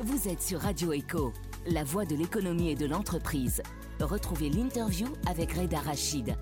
Vous 0.00 0.28
êtes 0.28 0.42
sur 0.42 0.58
Radio 0.58 0.92
Echo, 0.92 1.32
la 1.68 1.84
voix 1.84 2.04
de 2.04 2.16
l'économie 2.16 2.70
et 2.70 2.74
de 2.74 2.84
l'entreprise. 2.84 3.62
Retrouvez 4.00 4.50
l'interview 4.50 5.06
avec 5.26 5.52
Reda 5.52 5.78
Rachid. 5.78 6.34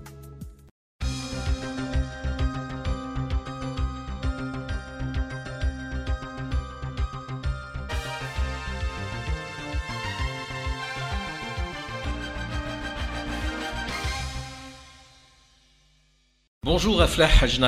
Bonjour 16.75 16.99
Aflah 17.03 17.29
Haj 17.39 17.59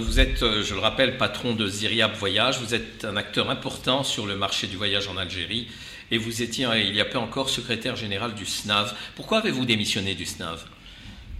vous 0.00 0.20
êtes, 0.20 0.42
euh, 0.42 0.62
je 0.62 0.72
le 0.72 0.80
rappelle, 0.80 1.18
patron 1.18 1.54
de 1.54 1.66
Ziriab 1.66 2.14
Voyage, 2.14 2.60
vous 2.60 2.72
êtes 2.72 3.04
un 3.04 3.14
acteur 3.18 3.50
important 3.50 4.02
sur 4.02 4.24
le 4.24 4.36
marché 4.36 4.66
du 4.68 4.78
voyage 4.78 5.06
en 5.06 5.18
Algérie 5.18 5.68
et 6.10 6.16
vous 6.16 6.40
étiez 6.40 6.64
euh, 6.64 6.78
il 6.78 6.94
y 6.94 7.00
a 7.02 7.04
peu 7.04 7.18
encore 7.18 7.50
secrétaire 7.50 7.94
général 7.94 8.32
du 8.32 8.46
SNAV. 8.46 8.94
Pourquoi 9.16 9.40
avez-vous 9.40 9.66
démissionné 9.66 10.14
du 10.14 10.24
SNAV 10.24 10.64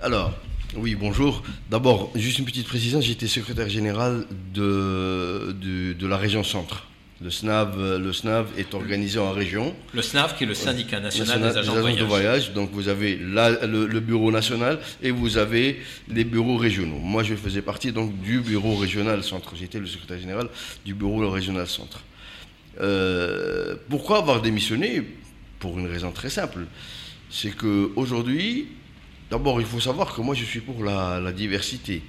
Alors, 0.03 0.35
oui, 0.77 0.97
bonjour. 0.97 1.43
D'abord, 1.71 2.11
juste 2.15 2.41
une 2.41 2.45
petite 2.45 2.69
précision, 2.69 3.01
j'étais 3.01 3.27
secrétaire 3.27 3.71
général 3.71 4.27
de 4.53 6.07
la 6.07 6.19
région 6.19 6.45
centre. 6.45 6.85
Le 7.25 7.31
SNAV, 7.31 7.97
le 7.97 8.13
SNAV 8.13 8.49
est 8.59 8.75
organisé 8.75 9.19
en 9.19 9.33
région. 9.33 9.75
Le 9.95 10.03
SNAV, 10.03 10.37
qui 10.37 10.45
est 10.45 10.47
le 10.47 10.53
syndicat 10.53 11.01
national 11.01 11.41
des 11.41 11.57
agents, 11.57 11.75
de, 11.75 12.05
voyage. 12.05 12.53
Donc 12.53 12.71
vous 12.71 12.89
avez 12.89 13.17
le, 13.17 14.01
bureau 14.01 14.31
national 14.31 14.79
et 15.03 15.11
vous 15.11 15.39
avez 15.39 15.81
les 16.07 16.25
bureaux 16.25 16.59
régionaux. 16.59 16.99
Moi, 16.99 17.23
je 17.23 17.35
faisais 17.35 17.63
partie 17.63 17.93
donc 17.93 18.15
du 18.21 18.41
bureau 18.41 18.77
régional 18.77 19.25
centre. 19.25 19.57
J'étais 19.57 19.79
le 19.79 19.87
secrétaire 19.87 20.19
général 20.19 20.51
du 20.85 20.93
bureau 20.93 21.31
régional 21.31 21.67
centre. 21.67 22.03
Euh, 22.83 23.77
pourquoi 23.89 24.19
avoir 24.19 24.43
démissionné? 24.43 25.03
Pour 25.61 25.79
une 25.79 25.87
raison 25.87 26.11
très 26.11 26.29
simple. 26.29 26.67
C'est 27.31 27.57
qu'aujourd'hui, 27.57 28.69
d'abord, 29.31 29.63
il 29.63 29.67
faut 29.67 29.81
savoir 29.81 30.15
que 30.15 30.21
moi, 30.21 30.35
je 30.35 30.45
suis 30.45 30.61
pour 30.61 30.85
la, 30.85 31.21
la 31.21 31.33
diversité. 31.33 32.03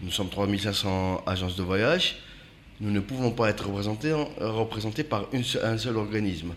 Nous 0.00 0.10
sommes 0.10 0.30
3500 0.30 1.24
agences 1.26 1.56
de 1.56 1.62
voyage 1.62 2.16
nous 2.80 2.90
ne 2.90 3.00
pouvons 3.00 3.30
pas 3.30 3.50
être 3.50 3.66
représentés, 3.68 5.04
par 5.04 5.28
un 5.62 5.78
seul 5.78 5.96
organisme. 5.96 6.54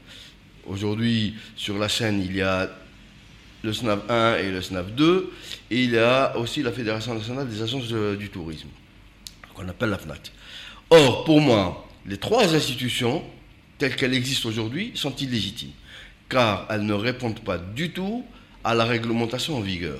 Aujourd'hui, 0.65 1.35
sur 1.55 1.77
la 1.77 1.87
chaîne, 1.89 2.21
il 2.21 2.35
y 2.35 2.41
a 2.41 2.69
le 3.63 3.73
SNAV 3.73 4.01
1 4.09 4.35
et 4.37 4.51
le 4.51 4.61
SNAV 4.61 4.95
2, 4.95 5.33
et 5.71 5.83
il 5.83 5.91
y 5.91 5.97
a 5.97 6.37
aussi 6.37 6.63
la 6.63 6.71
Fédération 6.71 7.13
nationale 7.13 7.49
des 7.49 7.61
agences 7.61 7.87
du 8.17 8.29
tourisme, 8.29 8.69
qu'on 9.53 9.67
appelle 9.67 9.89
la 9.89 9.97
FNAT. 9.97 10.31
Or, 10.89 11.25
pour 11.25 11.41
moi, 11.41 11.87
les 12.05 12.17
trois 12.17 12.55
institutions, 12.55 13.23
telles 13.77 13.95
qu'elles 13.95 14.13
existent 14.13 14.49
aujourd'hui, 14.49 14.91
sont 14.95 15.15
illégitimes, 15.15 15.71
car 16.29 16.67
elles 16.69 16.85
ne 16.85 16.93
répondent 16.93 17.39
pas 17.39 17.57
du 17.57 17.91
tout 17.91 18.23
à 18.63 18.73
la 18.73 18.85
réglementation 18.85 19.57
en 19.57 19.61
vigueur. 19.61 19.99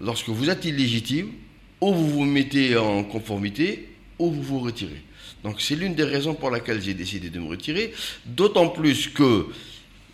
Lorsque 0.00 0.28
vous 0.28 0.48
êtes 0.48 0.64
illégitime, 0.64 1.32
ou 1.80 1.92
vous 1.92 2.08
vous 2.08 2.24
mettez 2.24 2.76
en 2.76 3.04
conformité, 3.04 3.90
ou 4.18 4.30
vous 4.30 4.42
vous 4.42 4.60
retirez. 4.60 5.02
Donc 5.44 5.60
c'est 5.60 5.76
l'une 5.76 5.94
des 5.94 6.04
raisons 6.04 6.34
pour 6.34 6.50
laquelle 6.50 6.82
j'ai 6.82 6.94
décidé 6.94 7.30
de 7.30 7.38
me 7.38 7.48
retirer, 7.48 7.92
d'autant 8.24 8.68
plus 8.68 9.08
que 9.08 9.46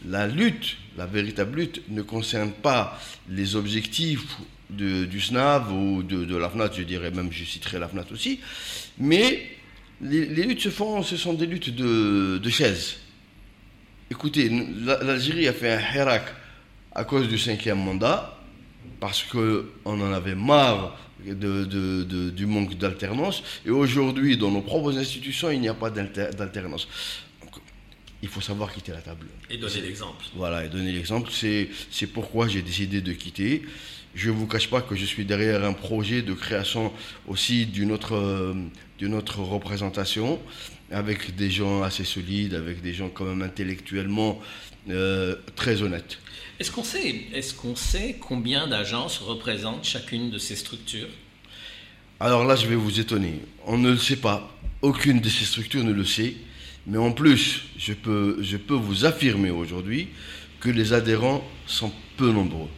la 0.09 0.27
lutte, 0.27 0.77
la 0.97 1.07
véritable 1.07 1.61
lutte, 1.61 1.83
ne 1.89 2.03
concerne 2.03 2.53
pas 2.53 3.01
les 3.29 3.57
objectifs 3.57 4.37
du 4.71 5.21
SNAV 5.21 5.73
ou 5.73 6.03
de, 6.03 6.37
la 6.37 6.49
FNAT, 6.49 6.73
je 6.77 6.83
dirais 6.83 7.11
même, 7.11 7.31
je 7.31 7.45
citerai 7.45 7.79
la 7.79 7.89
FNAT 7.89 8.07
aussi, 8.13 8.41
mais 8.99 9.47
les, 10.01 10.27
luttes 10.27 10.61
se 10.61 10.71
font, 10.71 11.03
ce 11.03 11.17
sont 11.17 11.35
des 11.35 11.47
luttes 11.47 11.75
de, 11.75 12.39
de 12.39 12.51
chaises. 12.51 12.97
Écoutez, 14.11 14.51
l'Algérie 14.85 15.49
a 15.49 15.53
fait 15.53 15.73
un 15.73 15.81
hirak 15.81 16.25
à 16.95 17.05
cause 17.05 17.29
du 17.29 17.39
cinquième 17.39 17.79
mandat, 17.79 18.42
parce 19.03 19.25
qu'on 19.25 19.67
en 19.85 20.13
avait 20.13 20.37
marre 20.37 20.97
de, 21.27 22.31
du 22.31 22.47
manque 22.47 22.79
d'alternance. 22.79 23.43
Et 23.67 23.71
aujourd'hui, 23.71 24.37
dans 24.37 24.53
nos 24.53 24.61
propres 24.61 24.97
institutions, 24.97 25.51
il 25.51 25.61
n'y 25.61 25.69
a 25.69 25.75
pas 25.75 25.91
d'alternance. 25.91 26.87
Il 28.23 28.29
faut 28.29 28.41
savoir 28.41 28.73
quitter 28.73 28.93
la 28.93 29.01
table. 29.01 29.27
Et 29.51 29.57
donner 29.57 29.81
l'exemple. 29.81 30.25
Voilà, 30.37 30.65
et 30.65 30.69
donner 30.69 30.93
l'exemple. 30.93 31.33
C'est 31.33 32.07
pourquoi 32.13 32.47
j'ai 32.47 32.63
décidé 32.63 33.01
de 33.01 33.13
quitter. 33.13 33.63
Je 34.15 34.31
ne 34.31 34.35
vous 34.35 34.47
cache 34.47 34.69
pas 34.69 34.83
que 34.83 34.95
je 34.95 35.05
suis 35.05 35.25
derrière 35.25 35.65
un 35.65 35.73
projet 35.73 36.23
de 36.23 36.35
création 36.35 36.93
aussi 37.27 37.67
d'une 37.67 37.93
autre, 37.93 38.55
d'une 38.99 39.15
autre 39.15 39.41
représentation, 39.41 40.39
avec 40.91 41.35
des 41.35 41.51
gens 41.51 41.83
assez 41.83 42.05
solides, 42.05 42.55
avec 42.55 42.83
des 42.83 42.93
gens 42.93 43.09
quand 43.09 43.25
même 43.25 43.43
intellectuellement 43.43 44.41
euh, 44.91 45.37
très 45.57 45.83
honnêtes. 45.83 46.19
Est-ce 46.59 46.71
qu'on 46.71 46.85
sait, 46.85 47.27
est 47.33 47.57
qu'on 47.57 47.75
sait 47.75 48.17
combien 48.21 48.67
d'agences 48.67 49.19
représentent 49.19 49.85
chacune 49.85 50.31
de 50.31 50.39
ces 50.39 50.57
structures? 50.57 51.09
Alors 52.21 52.45
là, 52.45 52.55
je 52.55 52.67
vais 52.67 52.77
vous 52.77 53.01
étonner. 53.01 53.41
On 53.67 53.79
ne 53.79 53.91
le 53.91 53.97
sait 53.97 54.17
pas. 54.17 54.57
Aucune 54.81 55.21
de 55.21 55.29
ces 55.29 55.45
structures 55.45 55.85
ne 55.85 55.93
le 55.93 56.05
sait. 56.05 56.35
Mais 56.87 56.99
en 56.99 57.13
plus, 57.13 57.63
je 57.79 57.93
peux, 57.93 58.39
je 58.43 58.57
peux 58.57 58.75
vous 58.75 59.05
affirmer 59.05 59.51
aujourd'hui 59.51 60.09
que 60.61 60.69
les 60.69 60.93
adhérents 60.93 61.45
sont 61.67 61.93
peu 62.17 62.31
nombreux. 62.31 62.69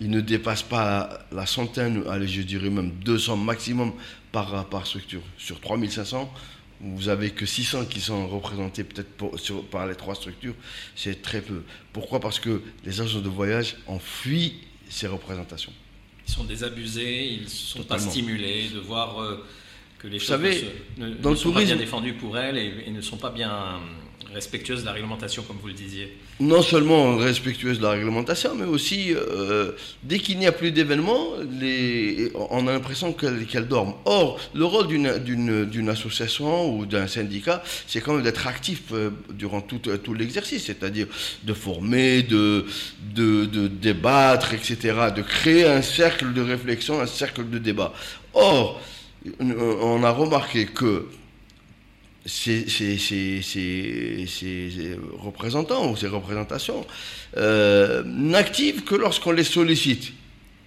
Ils 0.00 0.10
ne 0.10 0.20
dépassent 0.20 0.62
pas 0.62 1.26
la 1.32 1.46
centaine, 1.46 2.04
allez, 2.08 2.28
je 2.28 2.42
dirais 2.42 2.70
même 2.70 2.92
200 3.04 3.36
maximum 3.36 3.92
par, 4.30 4.66
par 4.66 4.86
structure. 4.86 5.22
Sur 5.36 5.60
3500, 5.60 6.32
vous 6.80 7.08
avez 7.08 7.30
que 7.30 7.46
600 7.46 7.86
qui 7.86 8.00
sont 8.00 8.28
représentés 8.28 8.84
peut-être 8.84 9.08
par 9.70 9.86
les 9.86 9.96
trois 9.96 10.14
structures, 10.14 10.54
c'est 10.94 11.20
très 11.22 11.40
peu. 11.40 11.62
Pourquoi? 11.92 12.20
Parce 12.20 12.38
que 12.38 12.62
les 12.84 13.00
agents 13.00 13.20
de 13.20 13.28
voyage 13.28 13.76
ont 13.88 13.98
fui 13.98 14.54
ces 14.88 15.08
représentations. 15.08 15.72
Ils 16.26 16.32
sont 16.32 16.44
désabusés, 16.44 17.32
ils 17.32 17.42
ne 17.44 17.48
sont 17.48 17.82
pas 17.82 17.98
stimulés 17.98 18.68
de 18.68 18.78
voir 18.78 19.20
euh, 19.20 19.44
que 19.98 20.06
les 20.06 20.18
choses 20.18 20.40
ne, 20.98 21.34
sont 21.34 21.52
pas 21.52 21.64
bien 21.64 21.76
défendues 21.76 22.14
pour 22.14 22.38
elles 22.38 22.58
et 22.58 22.90
ne 22.90 23.00
sont 23.00 23.16
pas 23.16 23.30
bien 23.30 23.80
respectueuse 24.32 24.82
de 24.82 24.86
la 24.86 24.92
réglementation, 24.92 25.42
comme 25.42 25.56
vous 25.60 25.68
le 25.68 25.74
disiez. 25.74 26.16
Non 26.40 26.62
seulement 26.62 27.16
respectueuse 27.16 27.78
de 27.78 27.84
la 27.84 27.90
réglementation, 27.90 28.54
mais 28.54 28.64
aussi, 28.64 29.14
euh, 29.14 29.72
dès 30.02 30.18
qu'il 30.18 30.38
n'y 30.38 30.46
a 30.46 30.52
plus 30.52 30.70
d'événements, 30.70 31.32
on 32.50 32.66
a 32.66 32.72
l'impression 32.72 33.12
qu'elles 33.12 33.68
dorment. 33.68 33.94
Or, 34.04 34.38
le 34.54 34.64
rôle 34.64 34.86
d'une 34.88 35.88
association 35.88 36.76
ou 36.76 36.86
d'un 36.86 37.06
syndicat, 37.06 37.62
c'est 37.86 38.00
quand 38.00 38.14
même 38.14 38.22
d'être 38.22 38.46
actif 38.46 38.82
euh, 38.92 39.10
durant 39.30 39.60
tout, 39.60 39.78
tout 39.78 40.14
l'exercice, 40.14 40.66
c'est-à-dire 40.66 41.06
de 41.44 41.54
former, 41.54 42.22
de 42.22 42.64
débattre, 43.68 44.54
etc., 44.54 44.94
de 45.14 45.22
créer 45.22 45.64
un 45.64 45.82
cercle 45.82 46.32
de 46.32 46.42
réflexion, 46.42 47.00
un 47.00 47.06
cercle 47.06 47.48
de 47.48 47.58
débat. 47.58 47.92
Or, 48.34 48.80
on 49.40 50.02
a 50.04 50.10
remarqué 50.10 50.66
que 50.66 51.06
ces, 52.28 52.66
représentants 55.18 55.90
ou 55.90 55.96
ces 55.96 56.08
représentations 56.08 56.86
euh, 57.36 58.02
n'activent 58.04 58.84
que 58.84 58.94
lorsqu'on 58.94 59.32
les 59.32 59.44
sollicite. 59.44 60.12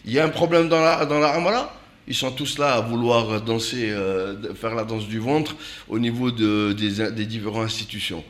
Il 0.05 0.11
y 0.11 0.19
a 0.19 0.25
un 0.25 0.29
problème 0.29 0.67
dans 0.67 0.81
la, 0.81 1.05
dans 1.05 1.19
la 1.19 1.71
ils 2.07 2.15
sont 2.15 2.31
tous 2.31 2.57
là 2.57 2.73
à 2.73 2.81
vouloir 2.81 3.41
danser, 3.41 3.91
euh, 3.91 4.53
faire 4.55 4.73
la 4.73 4.83
danse 4.83 5.07
du 5.07 5.19
ventre 5.19 5.55
au 5.87 5.99
niveau 5.99 6.31
de, 6.31 6.73
des, 6.73 7.11
des 7.11 7.25
différentes 7.25 7.65
institutions. 7.65 8.23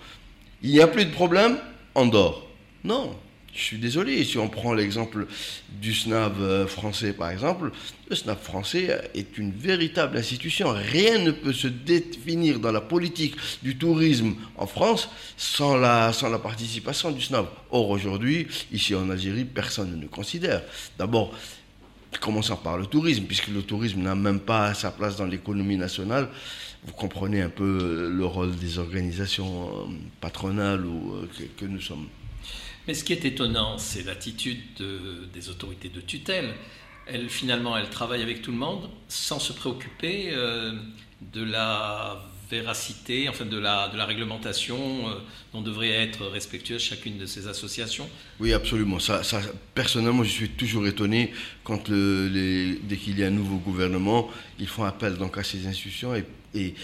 Il 0.62 0.72
n'y 0.72 0.82
a 0.82 0.88
plus 0.88 1.06
de 1.06 1.12
problème, 1.12 1.58
on 1.96 2.06
dort. 2.06 2.48
Non, 2.84 3.16
je 3.54 3.62
suis 3.62 3.78
désolé, 3.78 4.24
si 4.24 4.38
on 4.38 4.48
prend 4.48 4.74
l'exemple 4.74 5.28
du 5.82 5.94
SNAV 5.94 6.42
euh, 6.42 6.68
français 6.68 7.12
par 7.12 7.32
exemple, 7.32 7.72
le 8.10 8.16
SNAV 8.16 8.38
français 8.42 9.10
est 9.14 9.38
une 9.38 9.52
véritable 9.52 10.18
institution. 10.18 10.70
Rien 10.72 11.20
ne 11.20 11.32
peut 11.32 11.52
se 11.54 11.68
définir 11.68 12.60
dans 12.60 12.72
la 12.72 12.82
politique 12.82 13.36
du 13.62 13.78
tourisme 13.78 14.36
en 14.58 14.68
France 14.68 15.10
sans 15.36 15.76
la, 15.76 16.14
participation 16.42 17.12
du 17.12 17.22
SNAV. 17.22 17.48
Or 17.72 17.90
aujourd'hui, 17.90 18.48
ici 18.72 18.96
en 18.96 19.10
Algérie, 19.10 19.46
personne 19.46 19.98
ne 19.98 20.02
le 20.02 20.08
considère. 20.08 20.62
D'abord, 20.98 21.34
commençons 22.22 22.58
par 22.58 22.78
le 22.78 22.86
tourisme, 22.86 23.26
puisque 23.26 23.48
le 23.48 23.62
tourisme 23.62 24.02
n'a 24.02 24.16
même 24.16 24.40
pas 24.40 24.74
sa 24.74 24.92
place 24.92 25.18
dans 25.18 25.26
l'économie 25.26 25.78
nationale. 25.78 26.30
Vous 26.86 26.94
comprenez 26.94 27.42
un 27.42 27.50
peu 27.50 28.10
le 28.12 28.26
rôle 28.26 28.56
des 28.56 28.80
organisations 28.80 29.70
euh, 29.70 29.92
patronales 30.20 30.84
euh, 30.84 31.28
que 31.58 31.66
nous 31.66 31.82
sommes. 31.82 32.08
Mais 32.88 32.94
ce 32.94 33.04
qui 33.04 33.14
est 33.14 33.26
étonnant, 33.26 33.78
c'est 33.78 34.04
l'attitude 34.04 34.60
des 35.34 35.50
autorités 35.50 35.90
de 35.90 36.02
tutelle. 36.02 36.54
Elles, 37.08 37.30
finalement, 37.30 37.78
elles 37.78 37.90
travaillent 37.90 38.22
avec 38.22 38.42
tout 38.42 38.52
le 38.52 38.58
monde 38.58 38.90
sans 39.08 39.40
se 39.40 39.54
préoccuper 39.54 40.30
euh, 40.32 40.74
de 41.34 41.44
la 41.44 42.24
véracité, 42.50 43.30
enfin 43.30 43.46
de 43.46 43.58
la, 43.58 43.88
de 43.90 43.98
la 43.98 44.06
réglementation 44.06 44.78
euh, 44.78 45.14
dont 45.54 45.62
devrait 45.62 45.90
être 45.90 46.26
respectueuse 46.26 46.82
chacune 46.82 47.18
de 47.18 47.26
ces 47.26 47.48
associations 47.48 48.08
Oui, 48.40 48.54
absolument. 48.54 49.00
Ça, 49.00 49.24
ça 49.24 49.42
personnellement, 49.74 50.24
je 50.24 50.30
suis 50.30 50.50
toujours 50.50 50.86
étonné 50.86 51.32
quand, 51.64 51.88
le, 51.90 52.78
dès 52.84 52.98
qu'il 52.98 53.18
y 53.18 53.24
a 53.24 53.28
un 53.28 53.32
nouveau 53.32 53.58
gouvernement, 53.58 54.30
ils 54.60 54.68
font 54.68 54.84
appel 54.84 55.16
donc 55.16 55.38
à 55.38 55.44
ces 55.44 55.66
institutions 55.66 56.14
et, 56.14 56.26
et 56.54 56.76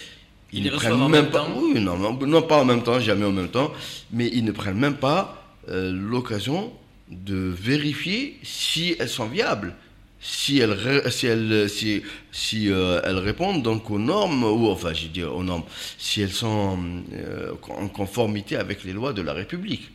Ils, 0.53 0.63
ne 0.63 0.69
prennent 0.69 1.07
même, 1.09 1.29
pas. 1.29 1.47
Oui, 1.53 1.79
non, 1.81 1.97
non, 1.97 2.41
pas 2.41 2.61
en 2.61 2.65
même 2.65 2.83
temps, 2.83 2.99
jamais 2.99 3.25
en 3.25 3.33
même 3.33 3.49
temps, 3.49 3.73
mais 4.11 4.29
ils 4.33 4.45
ne 4.45 4.51
prennent 4.51 4.79
même 4.79 4.97
pas 4.97 5.46
l'occasion 5.67 6.71
de 7.09 7.35
vérifier 7.35 8.37
si 8.43 8.95
elles 8.99 9.09
sont 9.09 9.27
viables 9.27 9.75
si 10.19 10.59
elles, 10.59 11.11
si 11.11 11.27
elles, 11.27 11.69
si, 11.69 12.01
si, 12.31 12.69
euh, 12.69 13.01
elles 13.03 13.17
répondent 13.17 13.61
donc 13.61 13.89
aux 13.91 13.99
normes, 13.99 14.43
ou 14.43 14.67
enfin, 14.69 14.93
je 14.93 15.07
dis 15.07 15.23
aux 15.23 15.43
normes, 15.43 15.63
si 15.97 16.21
elles 16.21 16.31
sont 16.31 16.79
euh, 17.13 17.53
en 17.69 17.87
conformité 17.87 18.55
avec 18.55 18.83
les 18.83 18.93
lois 18.93 19.13
de 19.13 19.21
la 19.21 19.33
République. 19.33 19.89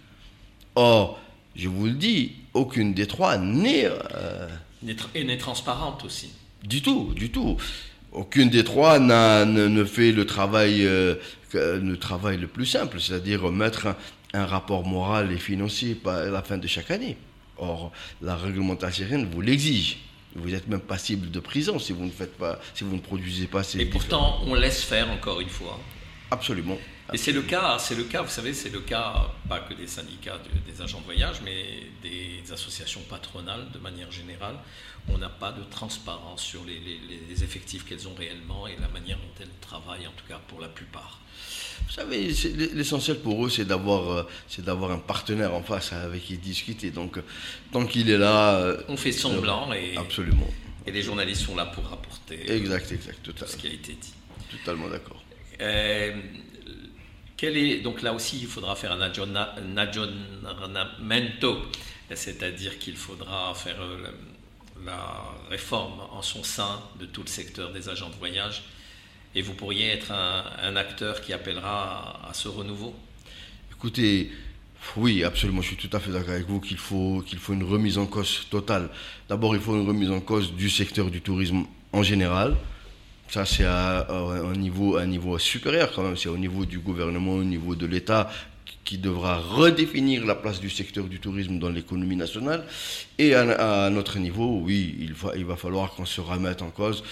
Or, 0.75 1.21
je 1.57 1.69
vous 1.69 1.87
le 1.87 1.93
dis, 1.93 2.33
aucune 2.55 2.95
des 2.95 3.07
trois 3.07 3.37
n'est. 3.37 3.87
Euh, 3.87 4.49
et 5.15 5.25
n'est 5.25 5.39
transparente 5.39 6.05
aussi. 6.05 6.31
Du 6.65 6.83
tout, 6.83 7.13
du 7.15 7.31
tout. 7.31 7.57
Aucune 8.13 8.51
des 8.51 8.65
trois 8.65 8.99
ne, 8.99 9.85
fait 9.85 10.13
le 10.13 10.27
travail, 10.27 10.83
le 10.83 11.95
travail 11.97 12.37
le 12.37 12.47
plus 12.47 12.67
simple, 12.67 13.01
c'est-à-dire 13.01 13.51
mettre 13.51 13.95
un, 14.33 14.47
rapport 14.47 14.85
moral 14.85 15.33
et 15.33 15.39
financier 15.39 15.97
à 16.07 16.25
la 16.27 16.43
fin 16.43 16.59
de 16.59 16.67
chaque 16.67 16.91
année. 16.91 17.17
Or, 17.59 17.93
la 18.21 18.37
réglementation 18.37 19.27
vous 19.31 19.41
l'exige. 19.41 19.99
Vous 20.35 20.55
êtes 20.55 20.67
même 20.67 20.81
passible 20.81 21.31
de 21.31 21.41
prison 21.41 21.79
si 21.79 21.93
vous 21.93 22.05
ne 22.05 22.11
faites 22.11 22.37
pas, 22.39 22.59
si 22.75 22.85
vous 22.85 22.95
ne 22.95 23.01
produisez 23.01 23.47
pas 23.47 23.63
ces. 23.63 23.81
Et 23.81 23.87
pourtant, 23.87 24.41
on 24.47 24.55
laisse 24.55 24.83
faire 24.83 25.11
encore 25.11 25.41
une 25.41 25.51
fois. 25.51 25.79
Absolument. 26.33 26.79
Et 27.13 27.19
c'est 27.19 27.33
le 27.33 27.43
cas, 27.43 27.77
c'est 27.79 27.95
le 27.95 28.05
cas, 28.05 28.23
vous 28.23 28.31
savez, 28.31 28.55
c'est 28.55 28.71
le 28.71 28.81
cas 28.81 29.31
pas 29.47 29.61
que 29.61 29.75
des 29.75 29.87
syndicats 29.87 30.39
des 30.67 30.81
agents 30.81 31.01
de 31.01 31.05
voyage, 31.05 31.37
mais 31.45 31.63
des 32.03 32.51
associations 32.51 33.03
patronales 33.03 33.67
de 33.71 33.79
manière 33.79 34.11
générale. 34.11 34.57
On 35.11 35.19
n'a 35.19 35.29
pas 35.29 35.53
de 35.53 35.63
transparence 35.65 36.43
sur 36.43 36.65
les, 36.65 36.81
les 37.29 37.45
effectifs 37.45 37.85
qu'elles 37.85 38.09
ont 38.09 38.15
réellement 38.15 38.67
et 38.67 38.77
la 38.81 38.89
manière 38.89 39.19
dont 39.19 39.35
elles 39.41 39.59
travaillent, 39.61 40.07
en 40.07 40.13
tout 40.13 40.27
cas 40.27 40.41
pour 40.49 40.59
la 40.61 40.69
plupart. 40.69 41.21
Vous 41.87 41.93
savez, 41.93 42.33
l'essentiel 42.73 43.19
pour 43.19 43.45
eux, 43.45 43.51
c'est 43.51 43.67
d'avoir, 43.67 44.11
euh, 44.11 44.29
c'est 44.49 44.65
d'avoir 44.65 44.93
un 44.93 44.99
partenaire 44.99 45.53
en 45.53 45.63
face 45.63 45.93
avec 45.93 46.25
qui 46.25 46.39
discuter. 46.39 46.91
Donc, 46.91 47.19
tant 47.73 47.85
qu'il 47.85 48.09
est 48.09 48.17
là. 48.17 48.57
Euh, 48.57 48.83
On 48.89 48.97
fait 48.97 49.13
semblant 49.13 49.71
et. 49.75 49.99
Absolument. 49.99 50.49
Et 50.87 50.93
les 50.93 51.03
journalistes 51.03 51.43
sont 51.43 51.57
là 51.57 51.67
pour 51.67 51.85
rapporter. 51.85 52.51
Exact, 52.51 52.91
exact, 52.91 53.19
tout 53.23 53.35
ce 53.47 53.57
qui 53.57 53.67
a 53.67 53.73
été 53.73 53.93
dit. 53.93 54.15
Totalement 54.51 54.89
d'accord. 54.89 55.23
Euh, 55.63 56.13
est, 57.43 57.81
donc 57.81 58.03
là 58.03 58.13
aussi, 58.13 58.39
il 58.41 58.47
faudra 58.47 58.77
faire 58.77 58.93
un 58.93 59.01
aggiornamento, 59.77 61.59
c'est-à-dire 62.15 62.79
qu'il 62.79 62.97
faudra 62.97 63.53
faire 63.55 63.79
la 64.85 65.25
réforme 65.51 66.01
en 66.11 66.23
son 66.23 66.45
sein 66.45 66.81
de 67.01 67.07
tout 67.07 67.23
le 67.23 67.29
secteur 67.29 67.73
des 67.73 67.89
agents 67.89 68.11
de 68.11 68.15
voyage 68.15 68.63
et 69.35 69.43
vous 69.43 69.55
pourriez 69.55 69.89
être 69.89 70.13
un, 70.13 70.77
acteur 70.77 71.21
qui 71.21 71.33
appellera 71.33 72.29
à, 72.29 72.35
ce 72.35 72.49
renouveau 72.49 72.95
Écoutez, 73.71 74.31
oui, 74.97 75.25
absolument, 75.25 75.63
je 75.63 75.69
suis 75.69 75.77
tout 75.77 75.97
à 75.97 76.01
fait 76.01 76.11
d'accord 76.11 76.35
avec 76.35 76.47
vous 76.47 76.61
qu'il 76.61 76.77
faut, 76.77 77.23
qu'il 77.27 77.39
faut 77.39 77.55
une 77.55 77.65
remise 77.65 77.99
en 77.99 78.07
cause 78.07 78.47
totale. 78.51 78.91
D'abord, 79.29 79.55
il 79.57 79.61
faut 79.61 79.75
une 79.75 79.87
remise 79.87 80.11
en 80.11 80.21
cause 80.21 80.53
du 80.53 80.69
secteur 80.71 81.11
du 81.11 81.21
tourisme 81.21 81.65
en 81.93 82.03
général. 82.03 82.57
Ça, 83.33 83.47
c'est 83.47 83.65
à, 83.65 84.07
un, 84.11 84.53
niveau, 84.53 84.99
un 84.99 85.07
niveau 85.07 85.39
supérieur 85.39 85.91
quand 85.95 86.03
même. 86.03 86.19
C'est 86.19 86.29
au 86.29 86.37
niveau 86.37 86.67
du 86.67 86.81
gouvernement, 86.81 87.33
au 87.33 87.45
niveau 87.45 87.75
de 87.75 87.87
l'État 87.87 88.31
qui 88.85 88.99
devra 88.99 89.39
redéfinir 89.39 90.27
la 90.27 90.35
place 90.35 90.61
du 90.61 90.69
secteur 90.69 91.05
du 91.05 91.19
tourisme 91.19 91.59
dans 91.59 91.71
l'économie 91.71 92.17
nationale. 92.17 92.63
Et 93.19 93.35
à, 93.35 93.87
à, 93.87 93.89
notre 93.89 94.19
niveau, 94.19 94.61
oui, 94.63 94.97
il 95.01 95.15
va, 95.15 95.33
il 95.35 95.47
va 95.47 95.57
falloir 95.57 95.93
qu'on 95.95 96.05
se 96.05 96.21
remette 96.21 96.61
en 96.61 96.69
cause 96.69 97.05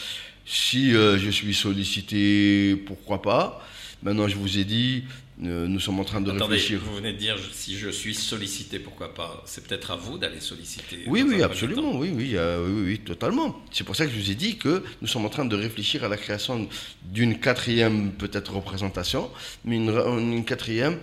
si 0.44 0.94
euh, 0.94 1.16
je 1.16 1.30
suis 1.30 1.54
sollicité, 1.54 2.76
pourquoi 2.84 3.22
pas 3.22 3.66
Maintenant, 4.02 4.28
je 4.28 4.36
vous 4.36 4.58
ai 4.58 4.64
dit, 4.64 5.04
euh, 5.44 5.66
nous 5.66 5.78
sommes 5.80 6.00
en 6.00 6.04
train 6.04 6.20
de 6.20 6.30
réfléchir. 6.30 6.80
Vous 6.82 6.96
venez 6.96 7.12
de 7.12 7.18
dire 7.18 7.36
si 7.52 7.76
je 7.76 7.90
suis 7.90 8.14
sollicité, 8.14 8.78
pourquoi 8.78 9.14
pas? 9.14 9.42
C'est 9.46 9.66
peut-être 9.66 9.90
à 9.90 9.96
vous 9.96 10.16
d'aller 10.16 10.40
solliciter. 10.40 11.04
Oui, 11.06 11.22
oui, 11.26 11.42
absolument, 11.42 11.96
oui, 11.96 12.10
oui, 12.14 12.36
oui, 12.36 12.82
oui, 12.84 12.98
totalement. 12.98 13.60
C'est 13.70 13.84
pour 13.84 13.96
ça 13.96 14.06
que 14.06 14.12
je 14.12 14.18
vous 14.18 14.30
ai 14.30 14.34
dit 14.34 14.56
que 14.56 14.82
nous 15.02 15.08
sommes 15.08 15.26
en 15.26 15.28
train 15.28 15.44
de 15.44 15.56
réfléchir 15.56 16.04
à 16.04 16.08
la 16.08 16.16
création 16.16 16.68
d'une 17.04 17.38
quatrième, 17.38 18.12
peut-être 18.12 18.54
représentation, 18.54 19.30
mais 19.64 19.76
une, 19.76 20.44
quatrième 20.44 20.98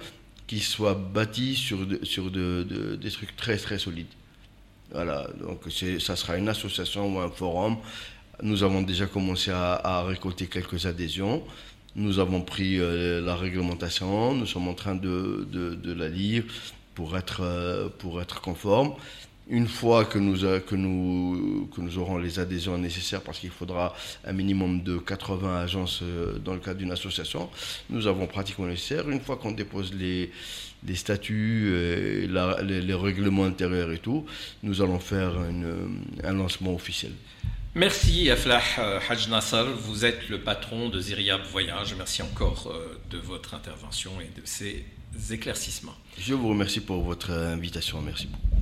qui 0.48 0.60
soit 0.60 0.96
bâtie 0.96 1.56
sur, 1.56 1.80
sur 2.04 2.32
des 2.32 3.12
trucs 3.12 3.36
très, 3.36 3.58
très 3.58 3.78
solides. 3.78 4.08
Voilà, 4.92 5.28
donc 5.42 5.62
ça 6.00 6.16
sera 6.16 6.38
une 6.38 6.48
association 6.48 7.16
ou 7.16 7.20
un 7.20 7.30
forum 7.30 7.78
nous 8.44 8.64
avons 8.64 8.82
déjà 8.82 9.06
commencé 9.08 9.52
à, 9.52 10.04
récolter 10.04 10.48
quelques 10.48 10.86
adhésions. 10.86 11.44
Nous 11.96 12.20
avons 12.20 12.42
pris 12.42 12.80
euh, 12.80 13.22
la 13.22 13.36
réglementation, 13.36 14.36
nous 14.36 14.46
sommes 14.46 14.68
en 14.68 14.74
train 14.74 14.96
de, 14.96 15.48
la 15.86 16.10
lire 16.10 16.44
pour 16.94 17.18
être, 17.18 17.42
euh, 17.42 17.90
pour 17.98 18.22
être 18.22 18.42
conforme. 18.42 18.94
Une 19.50 19.68
fois 19.68 20.04
que 20.04 20.20
nous, 20.20 20.38
que, 20.38 20.76
nous, 20.76 21.70
que 21.74 21.80
nous 21.80 21.98
aurons 21.98 22.18
les 22.18 22.38
adhésions 22.38 22.78
nécessaires, 22.78 23.22
parce 23.22 23.40
qu'il 23.40 23.50
faudra 23.50 23.96
un 24.26 24.34
minimum 24.34 24.84
de 24.84 24.98
80 24.98 25.62
agences 25.62 26.02
euh, 26.04 26.38
dans 26.38 26.54
le 26.54 26.60
cadre 26.60 26.80
d'une 26.80 26.92
association, 26.92 27.50
nous 27.90 28.06
avons 28.06 28.28
pratiquement 28.28 28.68
nécessaire. 28.68 29.10
Une 29.10 29.22
fois 29.22 29.38
qu'on 29.38 29.52
dépose 29.52 29.94
les, 29.94 30.32
les 30.86 30.96
statuts, 30.96 32.28
les, 32.28 32.94
règlements 32.94 33.46
intérieurs 33.46 33.92
et 33.92 34.00
tout, 34.00 34.26
nous 34.62 34.82
allons 34.82 35.00
faire 35.00 35.34
un 36.24 36.34
lancement 36.34 36.76
officiel. 36.76 37.14
Merci 37.78 38.32
Aflah 38.32 38.64
euh, 38.80 39.00
Haj 39.08 39.30
vous 39.78 40.04
êtes 40.04 40.30
le 40.30 40.40
patron 40.40 40.90
de 40.90 41.00
Ziriab 41.00 41.42
Voyage. 41.52 41.94
Merci 41.96 42.24
encore 42.24 42.72
euh, 42.74 43.00
de 43.12 43.20
votre 43.20 43.54
intervention 43.54 44.14
et 44.20 44.32
de 44.36 44.44
ces 44.44 44.84
éclaircissements. 45.30 45.94
Je 46.18 46.34
vous 46.34 46.50
remercie 46.50 46.80
pour 46.80 47.04
votre 47.04 47.30
invitation. 47.30 48.02
Merci 48.02 48.26
beaucoup. 48.26 48.57